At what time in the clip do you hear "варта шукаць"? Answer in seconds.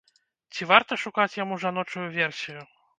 0.71-1.29